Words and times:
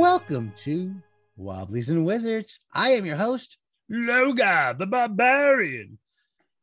Welcome 0.00 0.54
to 0.60 0.94
Wobblies 1.36 1.90
and 1.90 2.06
Wizards. 2.06 2.60
I 2.72 2.92
am 2.92 3.04
your 3.04 3.18
host, 3.18 3.58
Logar 3.92 4.78
the 4.78 4.86
Barbarian, 4.86 5.98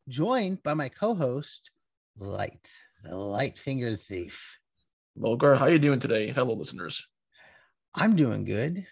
joined 0.09 0.63
by 0.63 0.73
my 0.73 0.89
co-host, 0.89 1.69
Light, 2.17 2.67
the 3.03 3.15
light 3.15 3.59
fingered 3.59 4.01
thief. 4.01 4.57
Logar, 5.15 5.55
how 5.55 5.65
are 5.65 5.69
you 5.69 5.77
doing 5.77 5.99
today? 5.99 6.31
Hello, 6.31 6.55
listeners. 6.55 7.07
I'm 7.93 8.15
doing 8.15 8.43
good. 8.43 8.87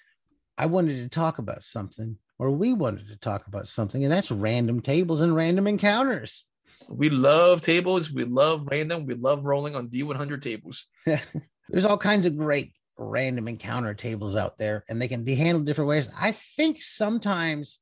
I 0.59 0.67
wanted 0.67 0.97
to 0.97 1.09
talk 1.09 1.39
about 1.39 1.63
something, 1.63 2.15
or 2.37 2.51
we 2.51 2.71
wanted 2.71 3.07
to 3.07 3.17
talk 3.17 3.47
about 3.47 3.67
something, 3.67 4.03
and 4.03 4.13
that's 4.13 4.29
random 4.29 4.79
tables 4.79 5.21
and 5.21 5.35
random 5.35 5.65
encounters. 5.65 6.45
We 6.87 7.09
love 7.09 7.63
tables. 7.63 8.11
We 8.11 8.25
love 8.25 8.67
random. 8.69 9.07
We 9.07 9.15
love 9.15 9.43
rolling 9.43 9.75
on 9.75 9.87
D100 9.87 10.43
tables. 10.43 10.85
There's 11.69 11.85
all 11.85 11.97
kinds 11.97 12.27
of 12.27 12.37
great 12.37 12.73
random 12.97 13.47
encounter 13.47 13.93
tables 13.93 14.35
out 14.35 14.57
there, 14.57 14.83
and 14.89 15.01
they 15.01 15.07
can 15.07 15.23
be 15.23 15.35
handled 15.35 15.65
different 15.65 15.89
ways. 15.89 16.09
I 16.17 16.31
think 16.31 16.81
sometimes 16.81 17.79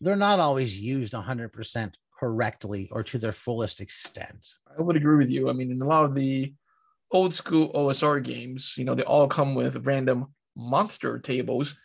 they're 0.00 0.16
not 0.16 0.40
always 0.40 0.78
used 0.78 1.12
100% 1.12 1.94
correctly 2.18 2.88
or 2.92 3.02
to 3.02 3.18
their 3.18 3.32
fullest 3.32 3.80
extent. 3.80 4.48
I 4.78 4.82
would 4.82 4.96
agree 4.96 5.16
with 5.16 5.30
you. 5.30 5.50
I 5.50 5.52
mean, 5.52 5.70
in 5.70 5.82
a 5.82 5.86
lot 5.86 6.04
of 6.04 6.14
the 6.14 6.54
old 7.10 7.34
school 7.34 7.72
OSR 7.72 8.22
games, 8.22 8.74
you 8.76 8.84
know, 8.84 8.94
they 8.94 9.02
all 9.02 9.28
come 9.28 9.54
with 9.54 9.86
random 9.86 10.26
monster 10.56 11.18
tables. 11.18 11.76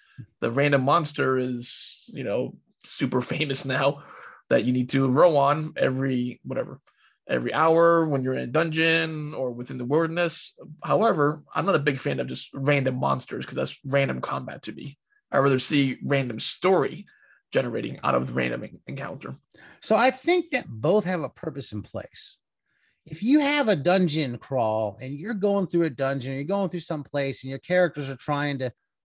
The 0.41 0.51
random 0.51 0.83
monster 0.83 1.37
is, 1.37 2.09
you 2.13 2.23
know, 2.23 2.55
super 2.83 3.21
famous 3.33 3.65
now 3.65 4.03
that 4.49 4.63
you 4.63 4.73
need 4.73 4.89
to 4.89 5.09
row 5.09 5.37
on 5.37 5.73
every 5.75 6.39
whatever 6.43 6.79
every 7.29 7.53
hour 7.53 8.05
when 8.05 8.23
you're 8.23 8.33
in 8.33 8.43
a 8.43 8.47
dungeon 8.47 9.33
or 9.33 9.51
within 9.51 9.77
the 9.77 9.85
wilderness. 9.85 10.53
However, 10.83 11.43
I'm 11.53 11.65
not 11.65 11.75
a 11.75 11.79
big 11.79 11.99
fan 11.99 12.19
of 12.19 12.27
just 12.27 12.49
random 12.53 12.95
monsters 12.95 13.45
because 13.45 13.57
that's 13.57 13.79
random 13.83 14.21
combat 14.21 14.63
to 14.63 14.71
me. 14.71 14.97
I 15.31 15.39
rather 15.39 15.59
see 15.59 15.97
random 16.03 16.39
story 16.39 17.05
generating 17.51 17.99
out 18.03 18.15
of 18.15 18.27
the 18.27 18.33
random 18.33 18.79
encounter. 18.87 19.35
So 19.81 19.95
I 19.95 20.11
think 20.11 20.49
that 20.51 20.67
both 20.67 21.05
have 21.05 21.21
a 21.21 21.29
purpose 21.29 21.71
in 21.71 21.81
place. 21.81 22.39
If 23.05 23.23
you 23.23 23.39
have 23.39 23.69
a 23.69 23.75
dungeon 23.75 24.37
crawl 24.37 24.97
and 25.01 25.17
you're 25.17 25.33
going 25.33 25.67
through 25.67 25.83
a 25.83 25.89
dungeon, 25.89 26.33
you're 26.33 26.43
going 26.43 26.69
through 26.69 26.81
some 26.81 27.03
place 27.03 27.43
and 27.43 27.49
your 27.49 27.59
characters 27.59 28.09
are 28.09 28.17
trying 28.17 28.59
to 28.59 28.71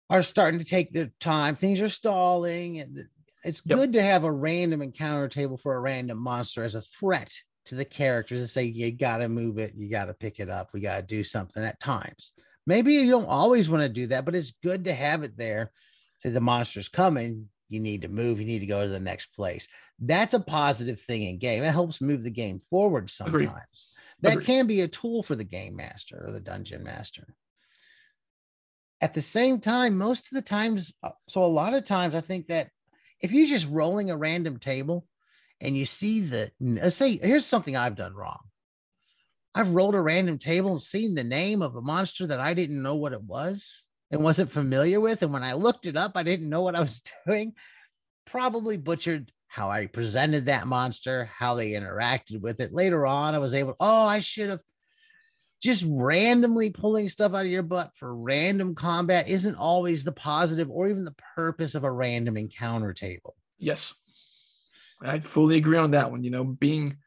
are 0.09 0.23
starting 0.23 0.59
to 0.59 0.65
take 0.65 0.93
their 0.93 1.11
time, 1.19 1.55
things 1.55 1.79
are 1.79 1.89
stalling, 1.89 2.79
and 2.79 3.05
it's 3.43 3.61
yep. 3.65 3.77
good 3.77 3.93
to 3.93 4.01
have 4.01 4.23
a 4.23 4.31
random 4.31 4.81
encounter 4.81 5.27
table 5.27 5.57
for 5.57 5.75
a 5.75 5.79
random 5.79 6.17
monster 6.17 6.63
as 6.63 6.75
a 6.75 6.81
threat 6.81 7.31
to 7.65 7.75
the 7.75 7.85
characters 7.85 8.39
and 8.39 8.49
say, 8.49 8.63
you 8.63 8.91
got 8.91 9.17
to 9.17 9.29
move 9.29 9.57
it, 9.57 9.73
you 9.75 9.89
got 9.89 10.05
to 10.05 10.13
pick 10.13 10.39
it 10.39 10.49
up, 10.49 10.69
we 10.73 10.81
got 10.81 10.97
to 10.97 11.03
do 11.03 11.23
something 11.23 11.63
at 11.63 11.79
times. 11.79 12.33
Maybe 12.65 12.93
you 12.93 13.09
don't 13.09 13.25
always 13.25 13.69
want 13.69 13.83
to 13.83 13.89
do 13.89 14.07
that, 14.07 14.25
but 14.25 14.35
it's 14.35 14.53
good 14.63 14.85
to 14.85 14.93
have 14.93 15.23
it 15.23 15.37
there. 15.37 15.71
Say 16.19 16.29
the 16.29 16.41
monster's 16.41 16.87
coming, 16.87 17.49
you 17.69 17.79
need 17.79 18.03
to 18.03 18.07
move, 18.07 18.39
you 18.39 18.45
need 18.45 18.59
to 18.59 18.65
go 18.65 18.83
to 18.83 18.89
the 18.89 18.99
next 18.99 19.27
place. 19.35 19.67
That's 19.99 20.33
a 20.33 20.39
positive 20.39 20.99
thing 21.01 21.23
in 21.23 21.39
game. 21.39 21.63
It 21.63 21.71
helps 21.71 22.01
move 22.01 22.23
the 22.23 22.29
game 22.29 22.61
forward 22.69 23.09
sometimes. 23.09 23.35
Agreed. 23.35 23.51
That 24.21 24.33
Agreed. 24.33 24.45
can 24.45 24.67
be 24.67 24.81
a 24.81 24.87
tool 24.87 25.23
for 25.23 25.35
the 25.35 25.43
game 25.43 25.75
master 25.75 26.23
or 26.25 26.31
the 26.31 26.39
dungeon 26.39 26.83
master. 26.83 27.35
At 29.01 29.13
the 29.13 29.21
same 29.21 29.59
time, 29.59 29.97
most 29.97 30.27
of 30.27 30.35
the 30.35 30.41
times, 30.41 30.93
uh, 31.03 31.09
so 31.27 31.43
a 31.43 31.45
lot 31.45 31.73
of 31.73 31.83
times, 31.83 32.15
I 32.15 32.21
think 32.21 32.47
that 32.47 32.69
if 33.19 33.33
you're 33.33 33.47
just 33.47 33.69
rolling 33.69 34.11
a 34.11 34.17
random 34.17 34.59
table, 34.59 35.05
and 35.61 35.77
you 35.77 35.85
see 35.85 36.21
the 36.21 36.51
let's 36.59 36.95
say 36.95 37.17
here's 37.17 37.45
something 37.45 37.75
I've 37.75 37.95
done 37.95 38.13
wrong. 38.13 38.39
I've 39.55 39.69
rolled 39.69 39.95
a 39.95 40.01
random 40.01 40.39
table 40.39 40.71
and 40.71 40.81
seen 40.81 41.13
the 41.13 41.23
name 41.23 41.61
of 41.61 41.75
a 41.75 41.81
monster 41.81 42.25
that 42.27 42.39
I 42.39 42.53
didn't 42.53 42.81
know 42.81 42.95
what 42.95 43.13
it 43.13 43.21
was 43.21 43.85
and 44.11 44.23
wasn't 44.23 44.51
familiar 44.51 44.99
with. 44.99 45.21
And 45.21 45.31
when 45.31 45.43
I 45.43 45.53
looked 45.53 45.85
it 45.85 45.95
up, 45.95 46.13
I 46.15 46.23
didn't 46.23 46.49
know 46.49 46.61
what 46.61 46.75
I 46.75 46.79
was 46.79 47.01
doing. 47.27 47.53
Probably 48.25 48.77
butchered 48.77 49.31
how 49.47 49.69
I 49.69 49.85
presented 49.85 50.47
that 50.47 50.65
monster, 50.65 51.29
how 51.37 51.53
they 51.53 51.71
interacted 51.71 52.41
with 52.41 52.59
it. 52.59 52.73
Later 52.73 53.05
on, 53.05 53.35
I 53.35 53.39
was 53.39 53.53
able, 53.53 53.75
oh, 53.79 54.05
I 54.05 54.19
should 54.19 54.49
have 54.49 54.61
just 55.61 55.85
randomly 55.87 56.71
pulling 56.71 57.07
stuff 57.07 57.33
out 57.33 57.45
of 57.45 57.51
your 57.51 57.63
butt 57.63 57.91
for 57.95 58.13
random 58.15 58.75
combat 58.75 59.29
isn't 59.29 59.55
always 59.55 60.03
the 60.03 60.11
positive 60.11 60.69
or 60.69 60.89
even 60.89 61.05
the 61.05 61.15
purpose 61.35 61.75
of 61.75 61.83
a 61.83 61.91
random 61.91 62.35
encounter 62.35 62.93
table. 62.93 63.35
Yes. 63.59 63.93
I 65.03 65.19
fully 65.19 65.57
agree 65.57 65.77
on 65.77 65.91
that 65.91 66.11
one. 66.11 66.23
You 66.23 66.31
know, 66.31 66.43
being 66.43 66.97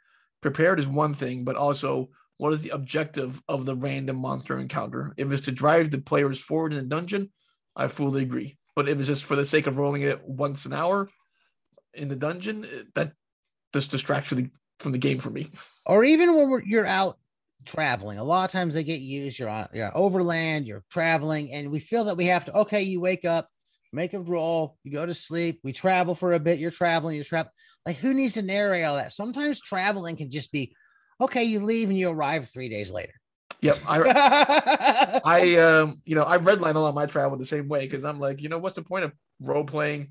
prepared 0.40 0.78
is 0.78 0.86
one 0.86 1.14
thing, 1.14 1.44
but 1.44 1.56
also 1.56 2.10
what 2.38 2.52
is 2.52 2.60
the 2.60 2.70
objective 2.70 3.42
of 3.48 3.64
the 3.64 3.74
random 3.74 4.16
monster 4.16 4.58
encounter? 4.58 5.14
If 5.16 5.30
it's 5.32 5.42
to 5.42 5.52
drive 5.52 5.90
the 5.90 5.98
players 5.98 6.38
forward 6.38 6.72
in 6.72 6.78
the 6.78 6.84
dungeon, 6.84 7.32
I 7.74 7.88
fully 7.88 8.22
agree. 8.22 8.58
But 8.74 8.88
if 8.88 8.98
it's 8.98 9.08
just 9.08 9.24
for 9.24 9.36
the 9.36 9.44
sake 9.44 9.66
of 9.66 9.78
rolling 9.78 10.02
it 10.02 10.22
once 10.22 10.66
an 10.66 10.74
hour 10.74 11.08
in 11.94 12.08
the 12.08 12.16
dungeon, 12.16 12.64
eh, 12.64 12.82
that 12.94 13.12
just 13.72 13.90
distracts 13.90 14.28
from 14.28 14.38
the, 14.38 14.50
from 14.80 14.92
the 14.92 14.98
game 14.98 15.18
for 15.18 15.30
me. 15.30 15.50
Or 15.86 16.04
even 16.04 16.34
when 16.34 16.62
you're 16.66 16.86
out 16.86 17.18
traveling, 17.64 18.18
a 18.18 18.24
lot 18.24 18.44
of 18.44 18.52
times 18.52 18.74
they 18.74 18.84
get 18.84 19.00
used. 19.00 19.38
You're 19.38 19.48
on 19.48 19.68
you're 19.72 19.96
overland, 19.96 20.66
you're 20.66 20.84
traveling, 20.90 21.52
and 21.52 21.70
we 21.70 21.80
feel 21.80 22.04
that 22.04 22.16
we 22.16 22.26
have 22.26 22.44
to. 22.46 22.54
Okay, 22.58 22.82
you 22.82 23.00
wake 23.00 23.24
up, 23.24 23.48
make 23.92 24.14
a 24.14 24.20
roll, 24.20 24.76
you 24.84 24.92
go 24.92 25.06
to 25.06 25.14
sleep. 25.14 25.60
We 25.62 25.72
travel 25.72 26.14
for 26.14 26.32
a 26.32 26.40
bit. 26.40 26.58
You're 26.58 26.70
traveling, 26.70 27.16
you're 27.16 27.24
traveling 27.24 27.52
like, 27.86 27.98
who 27.98 28.12
needs 28.12 28.34
to 28.34 28.42
narrate 28.42 28.84
all 28.84 28.96
that? 28.96 29.12
Sometimes 29.12 29.60
traveling 29.60 30.16
can 30.16 30.28
just 30.28 30.50
be, 30.50 30.74
okay, 31.20 31.44
you 31.44 31.60
leave 31.60 31.88
and 31.88 31.96
you 31.96 32.10
arrive 32.10 32.48
three 32.48 32.68
days 32.68 32.90
later. 32.90 33.12
Yep. 33.60 33.78
I, 33.86 35.20
I, 35.24 35.56
um, 35.56 36.02
you 36.04 36.16
know, 36.16 36.24
I 36.24 36.36
redline 36.38 36.74
a 36.74 36.80
lot 36.80 36.88
of 36.88 36.94
my 36.96 37.06
travel 37.06 37.38
the 37.38 37.46
same 37.46 37.68
way 37.68 37.80
because 37.80 38.04
I'm 38.04 38.18
like, 38.18 38.42
you 38.42 38.48
know, 38.48 38.58
what's 38.58 38.74
the 38.74 38.82
point 38.82 39.04
of 39.04 39.12
role 39.40 39.64
playing 39.64 40.08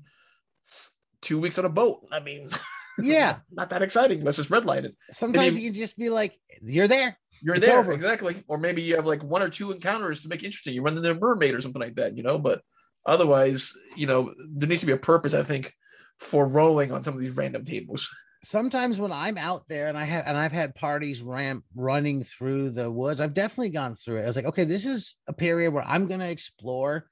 two 1.20 1.38
weeks 1.38 1.58
on 1.58 1.66
a 1.66 1.68
boat? 1.68 2.00
I 2.10 2.20
mean, 2.20 2.48
yeah, 2.98 3.38
not 3.52 3.68
that 3.70 3.82
exciting. 3.82 4.24
Let's 4.24 4.38
just 4.38 4.50
redline 4.50 4.84
it. 4.84 4.96
Sometimes 5.12 5.56
you 5.56 5.70
can 5.70 5.74
just 5.74 5.98
be 5.98 6.08
like, 6.08 6.34
you're 6.62 6.88
there. 6.88 7.18
You're 7.42 7.56
it's 7.56 7.66
there. 7.66 7.78
Over. 7.78 7.92
Exactly. 7.92 8.42
Or 8.48 8.56
maybe 8.56 8.80
you 8.80 8.96
have 8.96 9.06
like 9.06 9.22
one 9.22 9.42
or 9.42 9.50
two 9.50 9.70
encounters 9.70 10.22
to 10.22 10.28
make 10.28 10.42
interesting. 10.42 10.72
You 10.72 10.82
run 10.82 10.96
into 10.96 11.10
a 11.10 11.14
mermaid 11.14 11.54
or 11.54 11.60
something 11.60 11.80
like 11.80 11.96
that, 11.96 12.16
you 12.16 12.22
know, 12.22 12.38
but 12.38 12.62
otherwise, 13.06 13.72
you 13.96 14.06
know, 14.06 14.34
there 14.54 14.68
needs 14.68 14.80
to 14.80 14.86
be 14.86 14.92
a 14.92 14.98
purpose, 14.98 15.34
I 15.34 15.42
think, 15.42 15.72
for 16.18 16.46
rolling 16.46 16.92
on 16.92 17.04
some 17.04 17.14
of 17.14 17.20
these 17.20 17.36
random 17.36 17.64
tables. 17.64 18.08
Sometimes 18.42 18.98
when 18.98 19.12
I'm 19.12 19.38
out 19.38 19.66
there 19.68 19.88
and 19.88 19.98
I 19.98 20.04
have 20.04 20.26
and 20.26 20.36
I've 20.36 20.52
had 20.52 20.74
parties 20.74 21.22
ramp 21.22 21.64
running 21.74 22.22
through 22.22 22.70
the 22.70 22.90
woods, 22.90 23.20
I've 23.20 23.34
definitely 23.34 23.70
gone 23.70 23.94
through 23.94 24.18
it. 24.18 24.24
I 24.24 24.26
was 24.26 24.36
like, 24.36 24.44
okay, 24.44 24.64
this 24.64 24.86
is 24.86 25.16
a 25.26 25.32
period 25.32 25.72
where 25.72 25.82
I'm 25.86 26.06
going 26.06 26.20
to 26.20 26.30
explore 26.30 27.06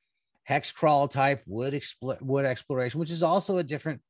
hex 0.44 0.71
crawl 0.71 1.09
type 1.09 1.43
wood 1.47 1.75
expl- 1.75 2.21
wood 2.21 2.44
exploration, 2.44 3.00
which 3.00 3.10
is 3.10 3.22
also 3.22 3.59
a 3.59 3.65
different 3.65 4.00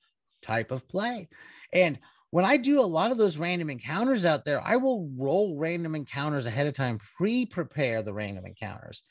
type 0.42 0.70
of 0.70 0.86
play. 0.88 1.28
And 1.72 1.98
when 2.30 2.44
I 2.44 2.56
do 2.56 2.80
a 2.80 2.82
lot 2.82 3.12
of 3.12 3.16
those 3.16 3.38
random 3.38 3.70
encounters 3.70 4.26
out 4.26 4.44
there, 4.44 4.60
I 4.60 4.76
will 4.76 5.08
roll 5.16 5.56
random 5.56 5.94
encounters 5.94 6.46
ahead 6.46 6.66
of 6.66 6.74
time, 6.74 6.98
pre-prepare 7.16 8.02
the 8.02 8.12
random 8.12 8.44
encounters. 8.44 9.02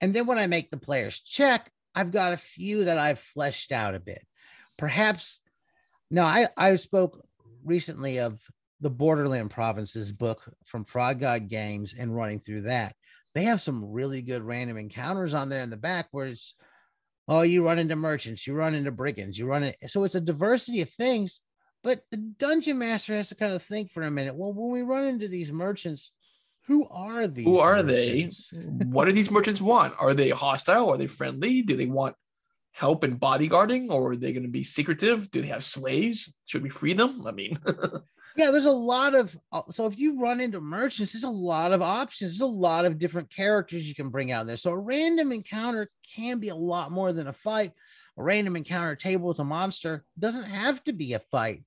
And 0.00 0.12
then 0.12 0.26
when 0.26 0.38
I 0.38 0.48
make 0.48 0.70
the 0.70 0.76
players 0.76 1.20
check, 1.20 1.70
I've 1.94 2.10
got 2.10 2.32
a 2.32 2.38
few 2.38 2.84
that 2.84 2.98
I've 2.98 3.20
fleshed 3.20 3.72
out 3.72 3.94
a 3.94 4.00
bit. 4.00 4.24
Perhaps 4.76 5.40
no 6.10 6.22
i 6.22 6.46
i 6.56 6.74
spoke 6.76 7.26
recently 7.64 8.20
of 8.20 8.38
the 8.80 8.90
borderland 8.90 9.50
provinces 9.50 10.12
book 10.12 10.42
from 10.66 10.84
frog 10.84 11.18
god 11.18 11.48
games 11.48 11.94
and 11.98 12.14
running 12.14 12.40
through 12.40 12.62
that. 12.62 12.94
They 13.34 13.44
have 13.44 13.62
some 13.62 13.90
really 13.90 14.22
good 14.22 14.42
random 14.42 14.76
encounters 14.76 15.34
on 15.34 15.48
there 15.48 15.62
in 15.62 15.70
the 15.70 15.76
back 15.76 16.08
where 16.10 16.26
it's 16.26 16.54
oh 17.28 17.42
you 17.42 17.64
run 17.64 17.78
into 17.78 17.96
merchants 17.96 18.46
you 18.46 18.54
run 18.54 18.74
into 18.74 18.90
brigands 18.90 19.38
you 19.38 19.46
run 19.46 19.62
it 19.62 19.76
so 19.86 20.04
it's 20.04 20.14
a 20.14 20.20
diversity 20.20 20.82
of 20.82 20.90
things 20.90 21.40
but 21.82 22.02
the 22.10 22.16
dungeon 22.16 22.78
master 22.78 23.14
has 23.14 23.28
to 23.28 23.34
kind 23.34 23.52
of 23.52 23.62
think 23.62 23.90
for 23.90 24.02
a 24.02 24.10
minute 24.10 24.34
well 24.34 24.52
when 24.52 24.70
we 24.70 24.82
run 24.82 25.06
into 25.06 25.26
these 25.26 25.50
merchants 25.50 26.12
who 26.66 26.86
are 26.88 27.26
these 27.26 27.44
who 27.44 27.58
are 27.58 27.82
merchants? 27.82 28.50
they 28.50 28.58
what 28.86 29.04
do 29.06 29.12
these 29.12 29.30
merchants 29.30 29.60
want 29.60 29.94
are 29.98 30.14
they 30.14 30.30
hostile 30.30 30.90
are 30.90 30.96
they 30.96 31.06
friendly 31.06 31.62
do 31.62 31.76
they 31.76 31.86
want 31.86 32.16
help 32.74 33.04
in 33.04 33.18
bodyguarding 33.18 33.88
or 33.88 34.10
are 34.10 34.16
they 34.16 34.32
going 34.32 34.42
to 34.42 34.48
be 34.48 34.64
secretive? 34.64 35.30
Do 35.30 35.40
they 35.40 35.48
have 35.48 35.64
slaves? 35.64 36.34
Should 36.44 36.64
we 36.64 36.68
free 36.70 36.92
them? 36.92 37.24
I 37.24 37.30
mean, 37.30 37.56
yeah, 38.36 38.50
there's 38.50 38.64
a 38.64 38.70
lot 38.70 39.14
of 39.14 39.36
uh, 39.52 39.62
so 39.70 39.86
if 39.86 39.96
you 39.96 40.20
run 40.20 40.40
into 40.40 40.60
merchants, 40.60 41.12
there's 41.12 41.22
a 41.24 41.30
lot 41.30 41.72
of 41.72 41.80
options. 41.80 42.32
There's 42.32 42.40
a 42.40 42.46
lot 42.46 42.84
of 42.84 42.98
different 42.98 43.30
characters 43.30 43.88
you 43.88 43.94
can 43.94 44.08
bring 44.08 44.32
out 44.32 44.48
there. 44.48 44.56
So 44.56 44.72
a 44.72 44.78
random 44.78 45.30
encounter 45.30 45.88
can 46.14 46.40
be 46.40 46.48
a 46.48 46.56
lot 46.56 46.90
more 46.90 47.12
than 47.12 47.28
a 47.28 47.32
fight. 47.32 47.72
A 48.18 48.22
random 48.22 48.56
encounter 48.56 48.96
table 48.96 49.28
with 49.28 49.38
a 49.38 49.44
monster 49.44 50.04
doesn't 50.18 50.46
have 50.48 50.82
to 50.84 50.92
be 50.92 51.14
a 51.14 51.20
fight. 51.20 51.64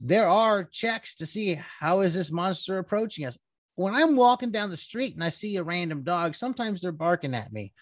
There 0.00 0.28
are 0.28 0.64
checks 0.64 1.14
to 1.16 1.26
see 1.26 1.60
how 1.78 2.00
is 2.00 2.14
this 2.14 2.32
monster 2.32 2.78
approaching 2.78 3.26
us. 3.26 3.38
When 3.74 3.94
I'm 3.94 4.16
walking 4.16 4.50
down 4.50 4.70
the 4.70 4.76
street 4.76 5.14
and 5.14 5.24
I 5.24 5.30
see 5.30 5.56
a 5.56 5.62
random 5.62 6.02
dog, 6.02 6.34
sometimes 6.34 6.80
they're 6.80 6.92
barking 6.92 7.34
at 7.34 7.52
me 7.52 7.72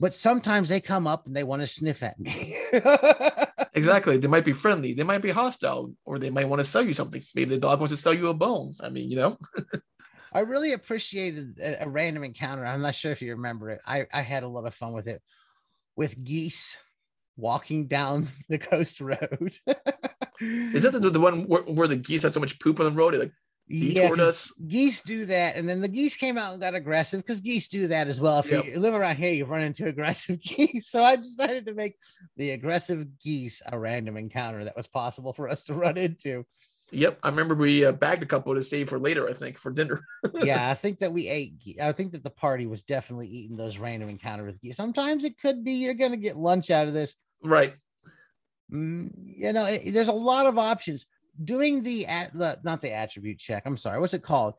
but 0.00 0.14
sometimes 0.14 0.70
they 0.70 0.80
come 0.80 1.06
up 1.06 1.26
and 1.26 1.36
they 1.36 1.44
want 1.44 1.60
to 1.60 1.68
sniff 1.68 2.02
at 2.02 2.18
me. 2.18 2.56
exactly. 3.74 4.16
They 4.16 4.28
might 4.28 4.46
be 4.46 4.54
friendly, 4.54 4.94
they 4.94 5.02
might 5.02 5.20
be 5.20 5.30
hostile, 5.30 5.92
or 6.06 6.18
they 6.18 6.30
might 6.30 6.48
want 6.48 6.60
to 6.60 6.64
sell 6.64 6.82
you 6.82 6.94
something. 6.94 7.22
Maybe 7.34 7.54
the 7.54 7.60
dog 7.60 7.78
wants 7.78 7.94
to 7.94 8.00
sell 8.00 8.14
you 8.14 8.28
a 8.28 8.34
bone. 8.34 8.74
I 8.80 8.88
mean, 8.88 9.10
you 9.10 9.16
know. 9.16 9.38
I 10.32 10.40
really 10.40 10.72
appreciated 10.72 11.58
a, 11.60 11.84
a, 11.84 11.88
random 11.88 12.24
encounter. 12.24 12.64
I'm 12.64 12.80
not 12.80 12.94
sure 12.94 13.12
if 13.12 13.20
you 13.20 13.32
remember 13.32 13.70
it. 13.70 13.80
I, 13.86 14.06
I 14.12 14.22
had 14.22 14.42
a 14.42 14.48
lot 14.48 14.64
of 14.64 14.74
fun 14.74 14.92
with 14.94 15.06
it. 15.06 15.20
with 15.96 16.22
geese 16.24 16.76
walking 17.36 17.86
down 17.86 18.28
the 18.48 18.58
coast 18.58 19.02
road. 19.02 19.58
Is 20.40 20.82
that 20.84 20.92
the, 20.92 21.10
the 21.10 21.20
one 21.20 21.46
where, 21.46 21.62
where 21.62 21.88
the 21.88 21.96
geese 21.96 22.22
had 22.22 22.32
so 22.32 22.40
much 22.40 22.58
poop 22.58 22.80
on 22.80 22.86
the 22.86 22.92
road? 22.92 23.14
It 23.14 23.18
like 23.18 23.32
yeah, 23.70 24.02
detoured 24.02 24.18
'cause 24.18 24.28
us. 24.28 24.52
geese 24.66 25.00
do 25.02 25.24
that, 25.26 25.56
and 25.56 25.68
then 25.68 25.80
the 25.80 25.88
geese 25.88 26.16
came 26.16 26.36
out 26.36 26.52
and 26.52 26.60
got 26.60 26.74
aggressive 26.74 27.20
because 27.20 27.40
geese 27.40 27.68
do 27.68 27.88
that 27.88 28.08
as 28.08 28.20
well. 28.20 28.40
If 28.40 28.50
Yep. 28.50 28.64
you 28.64 28.78
live 28.80 28.94
around 28.94 29.16
here, 29.16 29.32
you've 29.32 29.48
run 29.50 29.62
into 29.62 29.86
aggressive 29.88 30.40
geese. 30.40 30.88
So 30.88 31.02
I 31.02 31.16
decided 31.16 31.66
to 31.66 31.74
make 31.74 31.96
the 32.36 32.50
aggressive 32.50 33.06
geese 33.22 33.62
a 33.66 33.78
random 33.78 34.16
encounter 34.16 34.64
that 34.64 34.76
was 34.76 34.86
possible 34.86 35.32
for 35.32 35.48
us 35.48 35.64
to 35.64 35.74
run 35.74 35.96
into. 35.96 36.44
Yep, 36.92 37.20
I 37.22 37.28
remember 37.28 37.54
we 37.54 37.84
uh, 37.84 37.92
bagged 37.92 38.24
a 38.24 38.26
couple 38.26 38.52
to 38.56 38.64
save 38.64 38.88
for 38.88 38.98
later. 38.98 39.28
I 39.28 39.32
think 39.32 39.58
for 39.58 39.70
dinner. 39.70 40.02
yeah, 40.42 40.68
I 40.68 40.74
think 40.74 40.98
that 40.98 41.12
we 41.12 41.28
ate. 41.28 41.52
I 41.80 41.92
think 41.92 42.10
that 42.12 42.24
the 42.24 42.30
party 42.30 42.66
was 42.66 42.82
definitely 42.82 43.28
eating 43.28 43.56
those 43.56 43.78
random 43.78 44.08
encounters 44.08 44.46
with 44.54 44.60
geese. 44.60 44.76
Sometimes 44.76 45.22
it 45.22 45.38
could 45.38 45.62
be 45.62 45.74
you're 45.74 45.94
going 45.94 46.10
to 46.10 46.16
get 46.16 46.36
lunch 46.36 46.68
out 46.70 46.88
of 46.88 46.92
this. 46.94 47.14
right. 47.44 47.74
Mm, 48.72 49.10
you 49.14 49.52
know, 49.52 49.64
it- 49.66 49.92
there's 49.92 50.08
a 50.08 50.12
lot 50.12 50.46
of 50.46 50.58
options. 50.58 51.06
Doing 51.44 51.82
the 51.82 52.06
at 52.06 52.32
the 52.34 52.58
not 52.64 52.80
the 52.80 52.92
attribute 52.92 53.38
check. 53.38 53.62
I'm 53.66 53.76
sorry, 53.76 54.00
what's 54.00 54.14
it 54.14 54.22
called? 54.22 54.54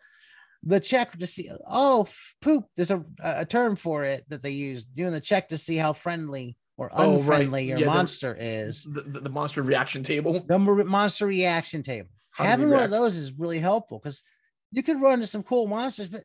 The 0.63 0.79
check 0.79 1.17
to 1.17 1.27
see. 1.27 1.49
Oh, 1.67 2.07
poop. 2.41 2.65
There's 2.75 2.91
a 2.91 3.03
a 3.23 3.45
term 3.45 3.75
for 3.75 4.03
it 4.03 4.25
that 4.29 4.41
they 4.43 4.51
use. 4.51 4.85
Doing 4.85 5.11
the 5.11 5.21
check 5.21 5.49
to 5.49 5.57
see 5.57 5.75
how 5.75 5.93
friendly 5.93 6.55
or 6.77 6.89
Oh, 6.93 7.13
right. 7.13 7.19
unfriendly 7.19 7.63
your 7.65 7.77
Yeah, 7.79 7.85
the- 7.85 7.91
monster 7.91 8.35
is. 8.39 8.83
The, 8.83 9.01
the, 9.01 9.19
the 9.21 9.29
monster 9.29 9.61
reaction 9.61 10.03
table. 10.03 10.39
The 10.47 10.57
monster 10.59 11.25
reaction 11.27 11.83
table. 11.83 12.09
How 12.31 12.45
Having 12.45 12.69
one 12.69 12.83
of 12.83 12.91
those 12.91 13.15
is 13.15 13.33
really 13.33 13.59
helpful 13.59 13.99
because 13.99 14.23
you 14.71 14.81
could 14.83 15.01
run 15.01 15.15
into 15.15 15.27
some 15.27 15.43
cool 15.43 15.67
monsters, 15.67 16.07
but 16.07 16.23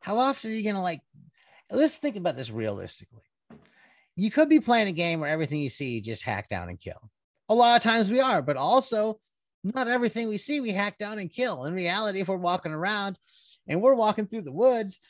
how 0.00 0.18
often 0.18 0.50
are 0.50 0.54
you 0.54 0.62
gonna 0.64 0.82
like? 0.82 1.00
Let's 1.70 1.96
think 1.96 2.16
about 2.16 2.36
this 2.36 2.50
realistically. 2.50 3.22
You 4.14 4.30
could 4.30 4.48
be 4.48 4.60
playing 4.60 4.88
a 4.88 4.92
game 4.92 5.20
where 5.20 5.30
everything 5.30 5.60
you 5.60 5.70
see 5.70 5.90
you 5.94 6.02
just 6.02 6.22
hack 6.22 6.48
down 6.48 6.68
and 6.68 6.78
kill. 6.78 7.10
A 7.48 7.54
lot 7.54 7.76
of 7.76 7.82
times 7.82 8.10
we 8.10 8.20
are, 8.20 8.42
but 8.42 8.56
also 8.56 9.18
not 9.74 9.88
everything 9.88 10.28
we 10.28 10.38
see 10.38 10.60
we 10.60 10.70
hack 10.70 10.98
down 10.98 11.18
and 11.18 11.30
kill. 11.32 11.64
In 11.64 11.74
reality, 11.74 12.20
if 12.20 12.28
we're 12.28 12.36
walking 12.36 12.72
around 12.72 13.18
and 13.66 13.80
we're 13.82 13.94
walking 13.94 14.26
through 14.26 14.42
the 14.42 14.52
woods, 14.52 15.00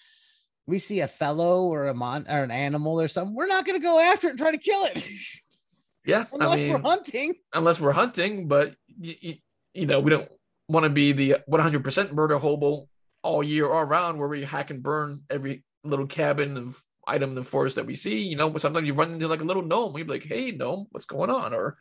we 0.66 0.78
see 0.78 1.00
a 1.00 1.08
fellow 1.08 1.64
or 1.64 1.86
a 1.86 1.94
mon 1.94 2.26
or 2.28 2.42
an 2.42 2.50
animal 2.50 3.00
or 3.00 3.08
something, 3.08 3.34
we're 3.34 3.46
not 3.46 3.66
gonna 3.66 3.78
go 3.78 3.98
after 3.98 4.26
it 4.28 4.30
and 4.30 4.38
try 4.38 4.50
to 4.50 4.58
kill 4.58 4.84
it 4.84 5.04
Yeah, 6.06 6.26
unless 6.32 6.60
I 6.60 6.62
mean, 6.62 6.72
we're 6.72 6.78
hunting. 6.82 7.34
unless 7.52 7.80
we're 7.80 7.92
hunting, 7.92 8.46
but 8.46 8.76
you, 9.00 9.34
you 9.74 9.86
know 9.86 9.98
we 10.00 10.10
don't 10.10 10.28
want 10.68 10.84
to 10.84 10.90
be 10.90 11.12
the 11.12 11.36
100% 11.50 12.12
murder 12.12 12.38
hobo 12.38 12.88
all 13.22 13.42
year 13.42 13.68
all 13.68 13.82
around 13.82 14.18
where 14.18 14.28
we 14.28 14.44
hack 14.44 14.70
and 14.70 14.82
burn 14.84 15.22
every 15.28 15.64
little 15.82 16.06
cabin 16.06 16.56
of 16.56 16.80
item 17.08 17.30
in 17.30 17.34
the 17.34 17.42
forest 17.42 17.74
that 17.76 17.86
we 17.86 17.96
see. 17.96 18.22
You 18.22 18.36
know, 18.36 18.56
sometimes 18.58 18.86
you 18.86 18.94
run 18.94 19.14
into 19.14 19.26
like 19.28 19.40
a 19.40 19.44
little 19.44 19.64
gnome. 19.64 19.96
You'd 19.98 20.06
be 20.06 20.14
like, 20.14 20.24
"Hey, 20.24 20.52
gnome, 20.52 20.86
what's 20.90 21.06
going 21.06 21.30
on?" 21.30 21.52
Or, 21.52 21.76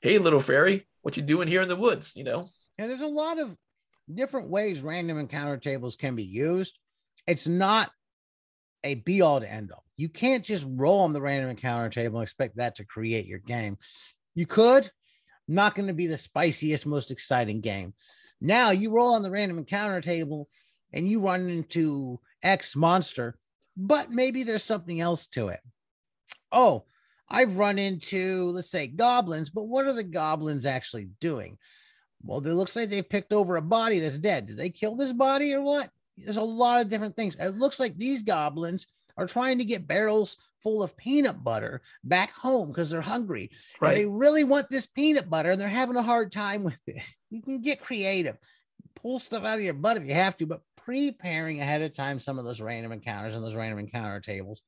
"Hey, 0.00 0.18
little 0.18 0.40
fairy, 0.40 0.86
what 1.02 1.16
you 1.16 1.22
doing 1.22 1.48
here 1.48 1.62
in 1.62 1.68
the 1.68 1.76
woods?" 1.76 2.12
You 2.14 2.24
know. 2.24 2.48
And 2.78 2.90
there's 2.90 3.00
a 3.00 3.06
lot 3.06 3.38
of 3.38 3.56
different 4.12 4.48
ways 4.48 4.80
random 4.80 5.18
encounter 5.18 5.56
tables 5.56 5.96
can 5.96 6.16
be 6.16 6.24
used. 6.24 6.78
It's 7.26 7.46
not 7.46 7.90
a 8.82 8.96
be 8.96 9.22
all 9.22 9.40
to 9.40 9.50
end 9.50 9.72
all. 9.72 9.84
You 9.96 10.08
can't 10.08 10.44
just 10.44 10.66
roll 10.68 11.00
on 11.00 11.12
the 11.12 11.20
random 11.20 11.50
encounter 11.50 11.88
table 11.88 12.18
and 12.18 12.26
expect 12.26 12.56
that 12.56 12.74
to 12.76 12.84
create 12.84 13.26
your 13.26 13.38
game. 13.38 13.78
You 14.34 14.46
could, 14.46 14.90
not 15.48 15.74
going 15.74 15.88
to 15.88 15.94
be 15.94 16.06
the 16.06 16.18
spiciest, 16.18 16.86
most 16.86 17.10
exciting 17.10 17.60
game. 17.60 17.94
Now 18.40 18.70
you 18.70 18.90
roll 18.90 19.14
on 19.14 19.22
the 19.22 19.30
random 19.30 19.58
encounter 19.58 20.00
table 20.00 20.48
and 20.92 21.08
you 21.08 21.20
run 21.20 21.48
into 21.48 22.20
X 22.42 22.76
monster, 22.76 23.38
but 23.76 24.10
maybe 24.10 24.42
there's 24.42 24.64
something 24.64 25.00
else 25.00 25.26
to 25.28 25.48
it. 25.48 25.60
Oh, 26.52 26.84
I've 27.28 27.56
run 27.56 27.78
into, 27.78 28.46
let's 28.50 28.70
say, 28.70 28.86
goblins, 28.86 29.50
but 29.50 29.64
what 29.64 29.86
are 29.86 29.92
the 29.92 30.04
goblins 30.04 30.66
actually 30.66 31.08
doing? 31.20 31.58
Well, 32.22 32.38
it 32.38 32.52
looks 32.52 32.76
like 32.76 32.90
they 32.90 33.02
picked 33.02 33.32
over 33.32 33.56
a 33.56 33.62
body 33.62 33.98
that's 33.98 34.18
dead. 34.18 34.46
Did 34.46 34.56
they 34.56 34.70
kill 34.70 34.96
this 34.96 35.12
body 35.12 35.52
or 35.54 35.62
what? 35.62 35.90
There's 36.16 36.36
a 36.36 36.42
lot 36.42 36.80
of 36.80 36.88
different 36.88 37.16
things. 37.16 37.36
It 37.38 37.56
looks 37.56 37.80
like 37.80 37.96
these 37.96 38.22
goblins 38.22 38.86
are 39.16 39.26
trying 39.26 39.58
to 39.58 39.64
get 39.64 39.86
barrels 39.86 40.36
full 40.62 40.82
of 40.82 40.96
peanut 40.96 41.44
butter 41.44 41.82
back 42.02 42.32
home 42.32 42.68
because 42.68 42.88
they're 42.90 43.00
hungry. 43.00 43.50
And 43.52 43.60
Right. 43.80 43.94
they 43.94 44.06
really 44.06 44.44
want 44.44 44.68
this 44.70 44.86
peanut 44.86 45.28
butter 45.28 45.50
and 45.50 45.60
they're 45.60 45.68
having 45.68 45.96
a 45.96 46.02
hard 46.02 46.32
time 46.32 46.64
with 46.64 46.78
it. 46.86 47.02
You 47.30 47.42
can 47.42 47.60
get 47.62 47.80
creative, 47.80 48.36
pull 48.94 49.18
stuff 49.18 49.44
out 49.44 49.58
of 49.58 49.64
your 49.64 49.74
butt 49.74 49.96
if 49.96 50.04
you 50.04 50.14
have 50.14 50.36
to, 50.36 50.46
but 50.46 50.62
preparing 50.76 51.60
ahead 51.60 51.82
of 51.82 51.92
time 51.92 52.20
some 52.20 52.38
of 52.38 52.44
those 52.44 52.60
random 52.60 52.92
encounters 52.92 53.34
and 53.34 53.42
those 53.42 53.56
random 53.56 53.80
encounter 53.80 54.20
tables, 54.20 54.62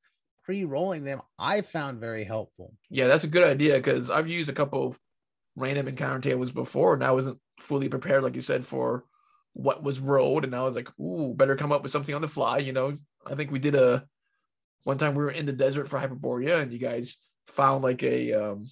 pre 0.46 0.64
rolling 0.64 1.04
them, 1.04 1.20
I 1.38 1.60
found 1.60 2.00
very 2.00 2.24
helpful. 2.24 2.72
Yeah, 2.88 3.08
that's 3.08 3.24
a 3.24 3.28
good 3.28 3.44
idea 3.44 3.74
because 3.74 4.08
I've 4.08 4.28
used 4.28 4.48
a 4.48 4.54
couple 4.54 4.86
of 4.86 4.98
random 5.56 5.88
encounter 5.88 6.20
tables 6.20 6.52
before, 6.52 6.94
and 6.94 7.04
I 7.04 7.10
wasn't 7.10 7.38
fully 7.60 7.88
prepared, 7.88 8.22
like 8.22 8.36
you 8.36 8.40
said, 8.40 8.64
for 8.64 9.04
what 9.52 9.82
was 9.82 10.00
rolled, 10.00 10.44
and 10.44 10.54
I 10.54 10.62
was 10.62 10.76
like, 10.76 10.88
"Ooh, 11.00 11.34
better 11.34 11.56
come 11.56 11.72
up 11.72 11.82
with 11.82 11.92
something 11.92 12.14
on 12.14 12.22
the 12.22 12.28
fly." 12.28 12.58
You 12.58 12.72
know, 12.72 12.96
I 13.26 13.34
think 13.34 13.50
we 13.50 13.58
did 13.58 13.74
a 13.74 14.06
one 14.84 14.98
time 14.98 15.14
we 15.14 15.24
were 15.24 15.30
in 15.30 15.46
the 15.46 15.52
desert 15.52 15.88
for 15.88 15.98
Hyperborea, 15.98 16.62
and 16.62 16.72
you 16.72 16.78
guys 16.78 17.16
found 17.48 17.82
like 17.82 18.02
a 18.04 18.32
um, 18.32 18.70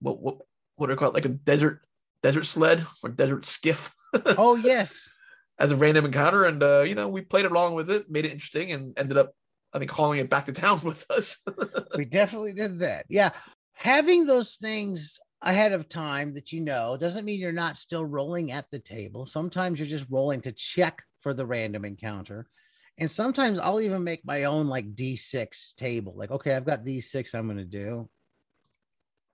what 0.00 0.20
what 0.20 0.38
what 0.76 0.90
are 0.90 0.96
called, 0.96 1.14
like 1.14 1.26
a 1.26 1.30
desert 1.30 1.82
desert 2.22 2.44
sled 2.44 2.86
or 3.02 3.10
desert 3.10 3.44
skiff 3.44 3.94
oh, 4.14 4.56
yes. 4.56 5.10
as 5.58 5.72
a 5.72 5.76
random 5.76 6.06
encounter, 6.06 6.44
and 6.44 6.62
uh, 6.62 6.80
you 6.80 6.94
know, 6.94 7.08
we 7.08 7.20
played 7.20 7.46
along 7.46 7.74
with 7.74 7.90
it, 7.90 8.10
made 8.10 8.24
it 8.24 8.32
interesting, 8.32 8.72
and 8.72 8.98
ended 8.98 9.18
up, 9.18 9.34
I 9.72 9.78
think, 9.78 9.90
hauling 9.90 10.20
it 10.20 10.30
back 10.30 10.46
to 10.46 10.52
town 10.52 10.80
with 10.84 11.08
us. 11.10 11.38
we 11.96 12.04
definitely 12.04 12.52
did 12.52 12.80
that. 12.80 13.06
Yeah. 13.08 13.30
Having 13.74 14.26
those 14.26 14.56
things 14.56 15.20
ahead 15.42 15.72
of 15.72 15.88
time 15.88 16.34
that 16.34 16.52
you 16.52 16.60
know 16.60 16.96
doesn't 16.96 17.24
mean 17.24 17.38
you're 17.40 17.52
not 17.52 17.76
still 17.76 18.04
rolling 18.04 18.50
at 18.50 18.66
the 18.70 18.78
table. 18.78 19.26
Sometimes 19.26 19.78
you're 19.78 19.86
just 19.88 20.10
rolling 20.10 20.40
to 20.42 20.52
check 20.52 21.02
for 21.20 21.32
the 21.32 21.46
random 21.46 21.84
encounter. 21.84 22.48
And 22.98 23.10
sometimes 23.10 23.60
I'll 23.60 23.80
even 23.80 24.02
make 24.02 24.24
my 24.24 24.44
own 24.44 24.66
like 24.66 24.94
D6 24.94 25.76
table. 25.76 26.14
Like, 26.16 26.32
okay, 26.32 26.54
I've 26.54 26.66
got 26.66 26.84
these 26.84 27.10
six 27.10 27.34
I'm 27.34 27.46
going 27.46 27.58
to 27.58 27.64
do. 27.64 28.08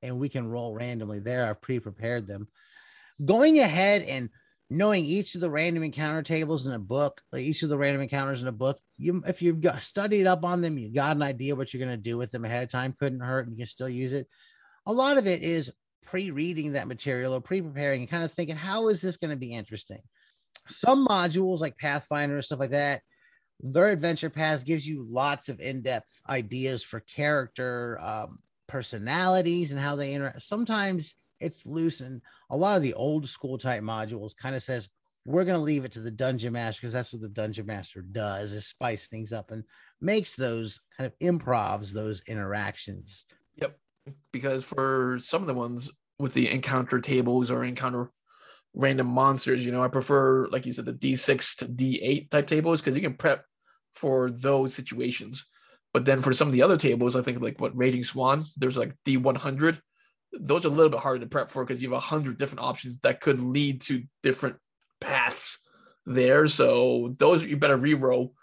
And 0.02 0.20
we 0.20 0.28
can 0.28 0.46
roll 0.46 0.74
randomly 0.74 1.20
there. 1.20 1.46
I've 1.46 1.62
pre 1.62 1.80
prepared 1.80 2.26
them. 2.26 2.48
Going 3.24 3.60
ahead 3.60 4.02
and 4.02 4.28
knowing 4.70 5.04
each 5.04 5.34
of 5.34 5.40
the 5.40 5.50
random 5.50 5.82
encounter 5.82 6.22
tables 6.22 6.66
in 6.66 6.72
a 6.72 6.78
book, 6.78 7.20
like 7.32 7.42
each 7.42 7.62
of 7.62 7.68
the 7.68 7.78
random 7.78 8.02
encounters 8.02 8.42
in 8.42 8.48
a 8.48 8.52
book, 8.52 8.78
you 8.96 9.22
if 9.26 9.42
you've 9.42 9.60
got 9.60 9.82
studied 9.82 10.26
up 10.26 10.44
on 10.44 10.60
them, 10.60 10.78
you 10.78 10.92
got 10.92 11.16
an 11.16 11.22
idea 11.22 11.54
what 11.54 11.72
you're 11.72 11.84
going 11.84 11.96
to 11.96 12.10
do 12.10 12.16
with 12.16 12.30
them 12.30 12.44
ahead 12.44 12.62
of 12.62 12.70
time, 12.70 12.94
couldn't 12.98 13.20
hurt, 13.20 13.46
and 13.46 13.56
you 13.56 13.62
can 13.64 13.66
still 13.66 13.88
use 13.88 14.12
it. 14.12 14.26
A 14.86 14.92
lot 14.92 15.18
of 15.18 15.26
it 15.26 15.42
is 15.42 15.70
pre-reading 16.06 16.72
that 16.72 16.88
material 16.88 17.34
or 17.34 17.40
pre-preparing 17.40 18.02
and 18.02 18.10
kind 18.10 18.24
of 18.24 18.32
thinking, 18.32 18.56
how 18.56 18.88
is 18.88 19.00
this 19.00 19.16
going 19.16 19.30
to 19.30 19.36
be 19.36 19.54
interesting? 19.54 20.00
Some 20.68 21.06
modules 21.06 21.60
like 21.60 21.76
Pathfinder 21.78 22.36
and 22.36 22.44
stuff 22.44 22.60
like 22.60 22.70
that, 22.70 23.02
their 23.60 23.86
adventure 23.86 24.30
path 24.30 24.64
gives 24.64 24.86
you 24.86 25.06
lots 25.10 25.48
of 25.48 25.60
in-depth 25.60 26.08
ideas 26.28 26.82
for 26.82 27.00
character 27.00 27.98
um, 28.00 28.38
personalities 28.66 29.72
and 29.72 29.80
how 29.80 29.96
they 29.96 30.14
interact. 30.14 30.42
Sometimes 30.42 31.16
it's 31.40 31.66
loose 31.66 32.00
and 32.00 32.20
a 32.50 32.56
lot 32.56 32.76
of 32.76 32.82
the 32.82 32.94
old 32.94 33.28
school 33.28 33.58
type 33.58 33.82
modules 33.82 34.36
kind 34.36 34.54
of 34.54 34.62
says 34.62 34.88
we're 35.26 35.44
going 35.44 35.56
to 35.56 35.62
leave 35.62 35.84
it 35.84 35.92
to 35.92 36.00
the 36.00 36.10
dungeon 36.10 36.52
master 36.52 36.80
because 36.82 36.92
that's 36.92 37.12
what 37.12 37.22
the 37.22 37.28
dungeon 37.28 37.66
master 37.66 38.02
does 38.02 38.52
is 38.52 38.66
spice 38.66 39.06
things 39.06 39.32
up 39.32 39.50
and 39.50 39.64
makes 40.00 40.34
those 40.34 40.80
kind 40.96 41.06
of 41.06 41.18
improvs 41.18 41.92
those 41.92 42.22
interactions 42.26 43.24
Yep. 43.56 43.78
Because 44.32 44.64
for 44.64 45.18
some 45.22 45.42
of 45.42 45.48
the 45.48 45.54
ones 45.54 45.90
with 46.18 46.34
the 46.34 46.50
encounter 46.50 47.00
tables 47.00 47.50
or 47.50 47.64
encounter 47.64 48.10
random 48.74 49.06
monsters, 49.06 49.64
you 49.64 49.72
know, 49.72 49.82
I 49.82 49.88
prefer, 49.88 50.46
like 50.48 50.66
you 50.66 50.72
said, 50.72 50.84
the 50.84 50.92
D6 50.92 51.56
to 51.56 51.66
D8 51.66 52.30
type 52.30 52.46
tables 52.46 52.80
because 52.80 52.96
you 52.96 53.02
can 53.02 53.16
prep 53.16 53.44
for 53.94 54.30
those 54.30 54.74
situations. 54.74 55.46
But 55.92 56.04
then 56.04 56.20
for 56.22 56.32
some 56.32 56.48
of 56.48 56.52
the 56.52 56.62
other 56.62 56.76
tables, 56.76 57.14
I 57.14 57.22
think 57.22 57.40
like 57.40 57.60
what 57.60 57.76
Raging 57.78 58.04
Swan, 58.04 58.44
there's 58.56 58.76
like 58.76 58.94
D100. 59.06 59.78
Those 60.38 60.64
are 60.64 60.68
a 60.68 60.72
little 60.72 60.90
bit 60.90 61.00
harder 61.00 61.20
to 61.20 61.26
prep 61.26 61.50
for 61.50 61.64
because 61.64 61.82
you 61.82 61.90
have 61.90 61.98
a 61.98 62.00
hundred 62.00 62.38
different 62.38 62.60
options 62.60 62.98
that 63.02 63.20
could 63.20 63.40
lead 63.40 63.80
to 63.82 64.04
different 64.22 64.56
paths 65.00 65.58
there. 66.06 66.46
So 66.48 67.14
those 67.18 67.42
you 67.42 67.56
better 67.56 67.76
re-roll 67.76 68.34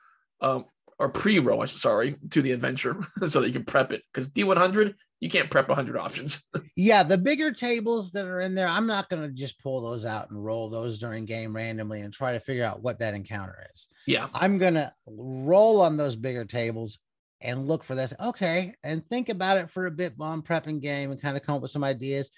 um, 0.42 0.66
or 1.00 1.10
should- 1.10 1.80
sorry, 1.80 2.16
to 2.30 2.42
the 2.42 2.52
adventure 2.52 3.06
so 3.28 3.42
that 3.42 3.48
you 3.48 3.54
can 3.54 3.66
prep 3.66 3.92
it. 3.92 4.04
Because 4.14 4.30
D100, 4.30 4.94
you 5.20 5.30
can't 5.30 5.50
prep 5.52 5.68
100 5.68 5.98
options. 5.98 6.44
yeah 6.76 7.04
the 7.04 7.18
bigger 7.18 7.52
tables 7.52 8.12
that 8.12 8.26
are 8.26 8.42
in 8.42 8.56
there 8.56 8.68
i'm 8.68 8.88
not 8.88 9.10
going 9.10 9.22
to 9.22 9.30
just 9.30 9.62
pull 9.62 9.82
those 9.82 10.04
out 10.06 10.30
and 10.32 10.44
roll 10.44 10.70
those 10.70 10.98
during 11.00 11.26
game 11.26 11.56
randomly 11.56 12.02
and 12.02 12.14
try 12.14 12.34
to 12.34 12.40
figure 12.40 12.64
out 12.64 12.82
what 12.82 12.98
that 13.00 13.14
encounter 13.14 13.68
is 13.74 13.88
yeah, 14.08 14.28
i'm 14.34 14.58
going 14.58 14.74
to 14.74 14.92
roll 15.06 15.82
on 15.82 15.96
those 15.96 16.16
bigger 16.16 16.44
tables 16.44 17.00
and 17.42 17.68
look 17.68 17.84
for 17.84 17.96
this 17.96 18.14
okay 18.20 18.74
and 18.84 19.06
think 19.08 19.30
about 19.30 19.58
it 19.58 19.70
for 19.70 19.86
a 19.86 19.92
bit 19.92 20.14
while 20.18 20.32
i'm 20.32 20.42
prepping 20.42 20.82
game 20.82 21.12
and 21.12 21.22
kind 21.22 21.38
of 21.38 21.44
come 21.44 21.56
up 21.56 21.62
with 21.62 21.72
some 21.72 21.84
ideas 21.84 22.32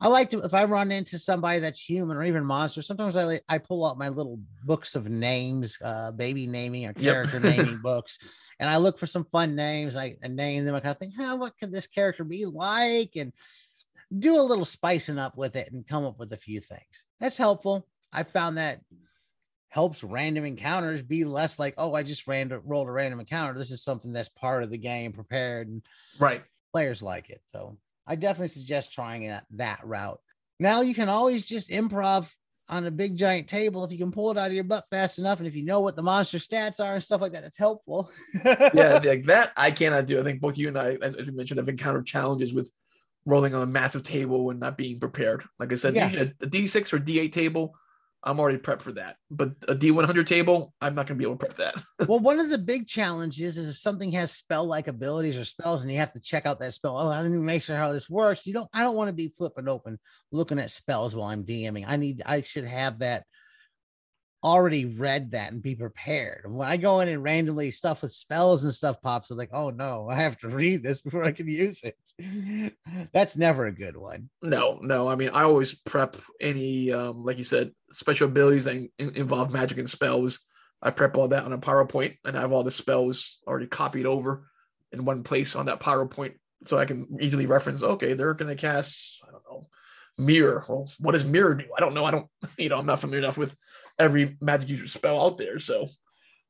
I 0.00 0.08
like 0.08 0.30
to 0.30 0.40
if 0.40 0.52
I 0.52 0.64
run 0.64 0.92
into 0.92 1.18
somebody 1.18 1.58
that's 1.58 1.80
human 1.80 2.16
or 2.16 2.24
even 2.24 2.44
monster. 2.44 2.82
Sometimes 2.82 3.16
I 3.16 3.40
I 3.48 3.58
pull 3.58 3.84
out 3.86 3.98
my 3.98 4.08
little 4.08 4.38
books 4.64 4.94
of 4.94 5.08
names, 5.08 5.78
uh, 5.82 6.10
baby 6.12 6.46
naming 6.46 6.86
or 6.86 6.92
character 6.92 7.40
yep. 7.42 7.56
naming 7.56 7.78
books, 7.78 8.18
and 8.60 8.68
I 8.68 8.76
look 8.76 8.98
for 8.98 9.06
some 9.06 9.24
fun 9.32 9.56
names. 9.56 9.96
I, 9.96 10.16
I 10.22 10.28
name 10.28 10.64
them. 10.64 10.74
I 10.74 10.80
kind 10.80 10.92
of 10.92 10.98
think, 10.98 11.14
huh, 11.16 11.36
what 11.36 11.54
could 11.58 11.72
this 11.72 11.86
character 11.86 12.24
be 12.24 12.44
like? 12.44 13.12
And 13.16 13.32
do 14.16 14.38
a 14.38 14.42
little 14.42 14.64
spicing 14.64 15.18
up 15.18 15.36
with 15.36 15.56
it 15.56 15.72
and 15.72 15.86
come 15.86 16.04
up 16.04 16.18
with 16.18 16.32
a 16.32 16.36
few 16.36 16.60
things. 16.60 17.04
That's 17.18 17.36
helpful. 17.36 17.86
I 18.12 18.22
found 18.22 18.58
that 18.58 18.80
helps 19.76 20.02
random 20.02 20.46
encounters 20.46 21.02
be 21.02 21.26
less 21.26 21.58
like, 21.58 21.74
oh, 21.76 21.92
I 21.92 22.02
just 22.02 22.26
ran 22.26 22.50
rolled 22.64 22.88
a 22.88 22.90
random 22.90 23.20
encounter. 23.20 23.58
This 23.58 23.70
is 23.70 23.84
something 23.84 24.10
that's 24.10 24.30
part 24.30 24.62
of 24.62 24.70
the 24.70 24.78
game, 24.78 25.12
prepared, 25.12 25.68
and 25.68 25.82
right 26.18 26.42
players 26.72 27.02
like 27.02 27.28
it. 27.28 27.42
So 27.52 27.76
I 28.06 28.14
definitely 28.14 28.48
suggest 28.48 28.94
trying 28.94 29.28
that 29.28 29.44
that 29.50 29.86
route. 29.86 30.18
Now 30.58 30.80
you 30.80 30.94
can 30.94 31.10
always 31.10 31.44
just 31.44 31.68
improv 31.68 32.26
on 32.70 32.86
a 32.86 32.90
big 32.90 33.16
giant 33.16 33.48
table 33.48 33.84
if 33.84 33.92
you 33.92 33.98
can 33.98 34.12
pull 34.12 34.30
it 34.30 34.38
out 34.38 34.46
of 34.46 34.54
your 34.54 34.64
butt 34.64 34.86
fast 34.90 35.18
enough, 35.18 35.40
and 35.40 35.46
if 35.46 35.54
you 35.54 35.62
know 35.62 35.80
what 35.80 35.94
the 35.94 36.02
monster 36.02 36.38
stats 36.38 36.82
are 36.82 36.94
and 36.94 37.04
stuff 37.04 37.20
like 37.20 37.32
that, 37.32 37.44
it's 37.44 37.58
helpful. 37.58 38.10
yeah, 38.46 38.98
like 39.04 39.26
that 39.26 39.52
I 39.58 39.72
cannot 39.72 40.06
do. 40.06 40.18
I 40.18 40.22
think 40.22 40.40
both 40.40 40.56
you 40.56 40.68
and 40.68 40.78
I, 40.78 40.96
as, 41.02 41.14
as 41.16 41.26
we 41.26 41.36
mentioned, 41.36 41.58
have 41.58 41.68
encountered 41.68 42.06
challenges 42.06 42.54
with 42.54 42.72
rolling 43.26 43.54
on 43.54 43.60
a 43.60 43.66
massive 43.66 44.04
table 44.04 44.48
and 44.48 44.58
not 44.58 44.78
being 44.78 44.98
prepared. 44.98 45.44
Like 45.58 45.70
I 45.70 45.74
said, 45.74 45.94
yeah. 45.96 46.08
a 46.08 46.46
D6 46.46 46.94
or 46.94 46.98
D8 46.98 47.30
table, 47.30 47.74
I'm 48.26 48.40
already 48.40 48.58
prepped 48.58 48.82
for 48.82 48.92
that. 48.92 49.16
But 49.30 49.52
a 49.68 49.74
D100 49.74 50.26
table, 50.26 50.74
I'm 50.80 50.96
not 50.96 51.06
going 51.06 51.16
to 51.16 51.22
be 51.22 51.24
able 51.24 51.38
to 51.38 51.46
prep 51.46 51.56
that. 51.56 51.80
well, 52.08 52.18
one 52.18 52.40
of 52.40 52.50
the 52.50 52.58
big 52.58 52.88
challenges 52.88 53.56
is 53.56 53.68
if 53.68 53.78
something 53.78 54.10
has 54.12 54.32
spell 54.32 54.64
like 54.64 54.88
abilities 54.88 55.38
or 55.38 55.44
spells 55.44 55.82
and 55.82 55.92
you 55.92 55.98
have 55.98 56.12
to 56.12 56.20
check 56.20 56.44
out 56.44 56.58
that 56.58 56.74
spell. 56.74 56.98
Oh, 56.98 57.08
I 57.08 57.22
need 57.22 57.28
to 57.34 57.40
make 57.40 57.62
sure 57.62 57.76
how 57.76 57.92
this 57.92 58.10
works. 58.10 58.44
You 58.44 58.52
don't, 58.52 58.68
I 58.74 58.80
don't 58.80 58.96
want 58.96 59.08
to 59.08 59.14
be 59.14 59.32
flipping 59.38 59.68
open 59.68 59.98
looking 60.32 60.58
at 60.58 60.72
spells 60.72 61.14
while 61.14 61.28
I'm 61.28 61.44
DMing. 61.44 61.84
I 61.86 61.96
need, 61.96 62.20
I 62.26 62.42
should 62.42 62.66
have 62.66 62.98
that 62.98 63.24
already 64.46 64.84
read 64.84 65.32
that 65.32 65.50
and 65.50 65.60
be 65.60 65.74
prepared. 65.74 66.42
And 66.44 66.54
when 66.54 66.68
I 66.68 66.76
go 66.76 67.00
in 67.00 67.08
and 67.08 67.20
randomly 67.20 67.72
stuff 67.72 68.02
with 68.02 68.12
spells 68.12 68.62
and 68.62 68.72
stuff 68.72 69.02
pops, 69.02 69.28
I'm 69.28 69.36
like, 69.36 69.50
oh 69.52 69.70
no, 69.70 70.06
I 70.08 70.14
have 70.14 70.38
to 70.38 70.48
read 70.62 70.84
this 70.84 71.00
before 71.00 71.24
I 71.24 71.32
can 71.32 71.48
use 71.48 71.82
it. 71.82 72.72
That's 73.12 73.36
never 73.36 73.66
a 73.66 73.72
good 73.72 73.96
one. 73.96 74.30
No, 74.42 74.78
no. 74.80 75.08
I 75.08 75.16
mean, 75.16 75.30
I 75.30 75.42
always 75.42 75.74
prep 75.74 76.16
any, 76.40 76.92
um, 76.92 77.24
like 77.24 77.38
you 77.38 77.44
said, 77.44 77.72
special 77.90 78.28
abilities 78.28 78.64
that 78.64 78.76
in- 78.76 79.16
involve 79.16 79.52
magic 79.52 79.78
and 79.78 79.90
spells. 79.90 80.38
I 80.80 80.90
prep 80.90 81.16
all 81.16 81.28
that 81.28 81.44
on 81.44 81.52
a 81.52 81.58
PowerPoint 81.58 82.18
and 82.24 82.38
I 82.38 82.42
have 82.42 82.52
all 82.52 82.62
the 82.62 82.70
spells 82.70 83.38
already 83.48 83.66
copied 83.66 84.06
over 84.06 84.48
in 84.92 85.04
one 85.04 85.24
place 85.24 85.56
on 85.56 85.66
that 85.66 85.80
PowerPoint 85.80 86.34
so 86.66 86.78
I 86.78 86.84
can 86.84 87.18
easily 87.20 87.46
reference, 87.46 87.82
okay, 87.82 88.14
they're 88.14 88.34
going 88.34 88.54
to 88.54 88.60
cast, 88.60 89.20
I 89.26 89.32
don't 89.32 89.42
know, 89.50 89.68
mirror. 90.18 90.64
Well, 90.68 90.88
what 91.00 91.12
does 91.12 91.24
mirror 91.24 91.54
do? 91.54 91.64
I 91.76 91.80
don't 91.80 91.94
know. 91.94 92.04
I 92.04 92.12
don't, 92.12 92.28
you 92.58 92.68
know, 92.68 92.78
I'm 92.78 92.86
not 92.86 93.00
familiar 93.00 93.24
enough 93.24 93.38
with 93.38 93.56
every 93.98 94.36
magic 94.40 94.68
user 94.68 94.88
spell 94.88 95.20
out 95.20 95.38
there. 95.38 95.58
So 95.58 95.88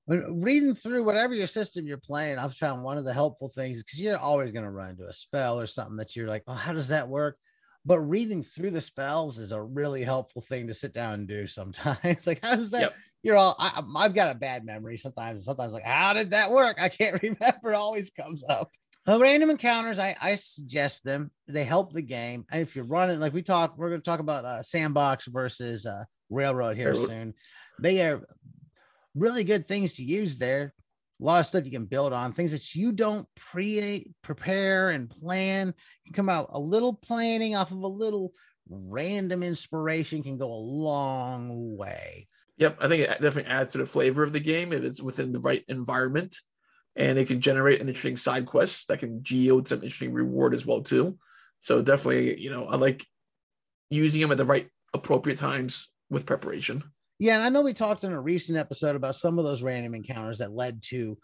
reading 0.07 0.75
through 0.75 1.05
whatever 1.05 1.35
your 1.35 1.47
system 1.47 1.87
you're 1.87 1.99
playing, 1.99 2.39
I've 2.39 2.55
found 2.55 2.85
one 2.85 2.99
of 2.99 3.05
the 3.05 3.13
helpful 3.13 3.49
things 3.49 3.83
because 3.83 4.01
you're 4.01 4.19
always 4.19 4.53
going 4.53 4.65
to 4.65 4.71
run 4.71 4.91
into 4.91 5.07
a 5.07 5.13
spell 5.13 5.61
or 5.61 5.67
something 5.67 5.97
that 5.97 6.15
you're 6.15 6.29
like, 6.29 6.45
oh, 6.47 6.55
how 6.55 6.73
does 6.73 6.89
that 6.89 7.09
work? 7.09 7.37
But 7.85 8.01
reading 8.01 8.43
through 8.43 8.71
the 8.71 8.81
spells 8.81 9.39
is 9.39 9.53
a 9.53 9.63
really 9.63 10.03
helpful 10.03 10.43
thing 10.43 10.67
to 10.67 10.75
sit 10.75 10.93
down 10.93 11.15
and 11.15 11.29
do 11.29 11.47
sometimes. 11.47 12.03
like, 12.27 12.41
how 12.43 12.57
does 12.57 12.71
that? 12.71 12.81
Yep. 12.81 12.95
You're 13.23 13.37
all, 13.37 13.57
I, 13.59 13.83
have 14.03 14.15
got 14.15 14.31
a 14.31 14.35
bad 14.35 14.65
memory 14.65 14.99
sometimes. 14.99 15.45
Sometimes, 15.45 15.73
like, 15.73 15.85
how 15.85 16.13
did 16.13 16.31
that 16.31 16.51
work? 16.51 16.79
I 16.81 16.89
can't 16.89 17.21
remember. 17.23 17.73
It 17.73 17.77
always 17.77 18.11
comes 18.11 18.45
up. 18.49 18.71
Well, 19.07 19.21
random 19.21 19.51
encounters, 19.51 20.01
I, 20.01 20.17
I 20.21 20.35
suggest 20.35 21.05
them. 21.05 21.31
They 21.47 21.63
help 21.63 21.93
the 21.93 22.03
game. 22.03 22.45
And 22.51 22.63
if 22.63 22.75
you're 22.75 22.85
running, 22.85 23.21
like 23.21 23.33
we 23.33 23.43
talk, 23.43 23.79
we're 23.79 23.91
going 23.91 24.01
to 24.01 24.05
talk 24.05 24.19
about 24.19 24.45
uh, 24.45 24.63
sandbox 24.63 25.27
versus 25.27 25.87
uh, 25.87 26.05
railroad 26.31 26.77
here 26.77 26.95
soon. 26.95 27.35
They 27.81 28.03
are 28.03 28.23
really 29.15 29.45
good 29.45 29.67
things 29.69 29.95
to 29.95 30.03
use 30.03 30.37
there. 30.37 30.75
A 31.21 31.25
lot 31.25 31.41
of 31.41 31.47
stuff 31.47 31.65
you 31.65 31.71
can 31.71 31.87
build 31.87 32.13
on, 32.13 32.33
things 32.33 32.53
that 32.53 32.75
you 32.75 32.93
don't 32.93 33.27
pre 33.37 34.13
prepare 34.23 34.91
and 34.91 35.09
plan 35.09 35.73
can 36.05 36.13
come 36.13 36.29
out. 36.29 36.49
A 36.53 36.61
little 36.61 36.93
planning 36.93 37.57
off 37.57 37.71
of 37.71 37.79
a 37.79 37.87
little 37.87 38.33
random 38.69 39.43
inspiration 39.43 40.23
can 40.23 40.37
go 40.37 40.53
a 40.53 40.55
long 40.55 41.77
way. 41.77 42.29
Yep, 42.59 42.79
I 42.81 42.89
think 42.89 43.03
it 43.03 43.23
definitely 43.23 43.51
adds 43.51 43.73
to 43.73 43.79
the 43.79 43.87
flavor 43.87 44.23
of 44.23 44.33
the 44.33 44.41
game 44.41 44.73
if 44.73 44.83
it's 44.83 45.03
within 45.03 45.33
the 45.33 45.41
right 45.41 45.65
environment, 45.69 46.37
and 46.97 47.19
it 47.19 47.29
can 47.29 47.41
generate 47.41 47.81
an 47.81 47.89
interesting 47.89 48.17
side 48.17 48.47
quest 48.47 48.89
that 48.89 48.99
can 48.99 49.23
yield 49.27 49.69
some 49.69 49.79
interesting 49.79 50.13
reward 50.13 50.55
as 50.55 50.67
well 50.67 50.83
too. 50.83 51.19
So 51.61 51.81
definitely, 51.81 52.39
you 52.41 52.51
know, 52.51 52.67
I 52.67 52.77
like 52.77 53.07
using 53.89 54.21
them 54.21 54.33
at 54.33 54.39
the 54.39 54.45
right 54.45 54.69
appropriate 54.93 55.39
times 55.39 55.89
with 56.11 56.27
preparation. 56.27 56.83
Yeah, 57.19 57.35
and 57.35 57.43
I 57.43 57.49
know 57.49 57.63
we 57.63 57.73
talked 57.73 58.05
in 58.05 58.13
a 58.13 58.21
recent 58.21 58.59
episode 58.59 58.97
about 58.97 59.17
some 59.17 59.39
of 59.39 59.45
those 59.45 59.63
random 59.63 59.95
encounters 59.95 60.39
that 60.39 60.53
led 60.53 60.83
to 60.85 61.17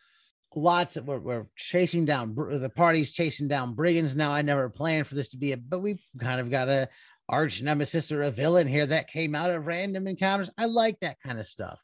lots 0.54 0.96
of 0.96 1.06
we're, 1.06 1.18
we're 1.18 1.46
chasing 1.56 2.04
down 2.04 2.34
the 2.34 2.70
party's 2.70 3.10
chasing 3.10 3.48
down 3.48 3.74
brigands. 3.74 4.16
Now 4.16 4.32
I 4.32 4.42
never 4.42 4.68
planned 4.68 5.06
for 5.06 5.14
this 5.14 5.30
to 5.30 5.36
be 5.36 5.52
a, 5.52 5.56
but 5.56 5.80
we've 5.80 6.02
kind 6.18 6.40
of 6.40 6.50
got 6.50 6.68
a 6.68 6.88
arch 7.28 7.62
nemesis 7.62 8.12
or 8.12 8.22
a 8.22 8.30
villain 8.30 8.66
here 8.66 8.86
that 8.86 9.08
came 9.08 9.34
out 9.34 9.50
of 9.50 9.66
random 9.66 10.06
encounters. 10.06 10.50
I 10.58 10.66
like 10.66 10.98
that 11.00 11.20
kind 11.24 11.38
of 11.38 11.46
stuff. 11.46 11.80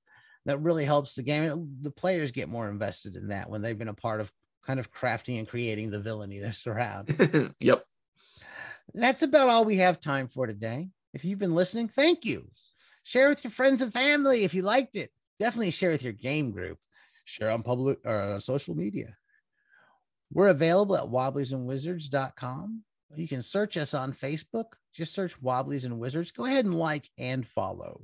That 0.47 0.61
really 0.61 0.85
helps 0.85 1.15
the 1.15 1.23
game. 1.23 1.77
The 1.81 1.91
players 1.91 2.33
get 2.33 2.49
more 2.49 2.71
invested 2.71 3.17
in 3.17 3.29
that 3.29 3.51
when 3.51 3.63
they've 3.63 3.79
been 3.79 3.89
a 3.89 3.95
part 3.95 4.21
of 4.21 4.31
kind 4.67 4.81
of 4.81 4.93
crafting 4.93 5.39
and 5.39 5.49
creating 5.49 5.91
the 5.91 6.01
villainy 6.01 6.39
that's 6.39 6.67
around. 6.67 7.55
yep. 7.61 7.85
That's 8.95 9.23
about 9.23 9.49
all 9.49 9.65
we 9.65 9.77
have 9.77 10.01
time 10.01 10.29
for 10.29 10.47
today. 10.47 10.89
If 11.13 11.25
you've 11.25 11.39
been 11.39 11.55
listening, 11.55 11.89
thank 11.89 12.25
you. 12.25 12.51
Share 13.09 13.31
with 13.31 13.43
your 13.43 13.53
friends 13.53 13.81
and 13.81 13.91
family 13.91 14.45
if 14.45 14.53
you 14.53 14.61
liked 14.61 14.95
it. 14.95 15.11
Definitely 15.41 15.71
share 15.71 15.93
with 15.93 16.03
your 16.03 16.13
game 16.13 16.51
group. 16.51 16.77
Share 17.25 17.51
on 17.51 17.63
public 17.63 18.01
or 18.05 18.21
uh, 18.21 18.39
social 18.39 18.75
media. 18.75 19.17
We're 20.31 20.49
available 20.49 20.95
at 20.95 21.05
wobbliesandwizards.com. 21.05 22.83
You 23.17 23.27
can 23.27 23.41
search 23.41 23.79
us 23.79 23.95
on 23.95 24.13
Facebook. 24.13 24.75
Just 24.93 25.15
search 25.15 25.41
Wobblies 25.41 25.87
and 25.87 25.99
Wizards. 25.99 26.33
Go 26.33 26.45
ahead 26.45 26.67
and 26.67 26.75
like 26.75 27.09
and 27.17 27.47
follow. 27.47 28.03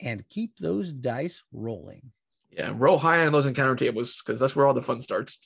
And 0.00 0.28
keep 0.28 0.58
those 0.58 0.92
dice 0.92 1.44
rolling. 1.52 2.10
Yeah, 2.50 2.72
roll 2.74 2.98
high 2.98 3.24
on 3.24 3.30
those 3.30 3.46
encounter 3.46 3.76
tables 3.76 4.20
because 4.26 4.40
that's 4.40 4.56
where 4.56 4.66
all 4.66 4.74
the 4.74 4.82
fun 4.82 5.00
starts. 5.00 5.38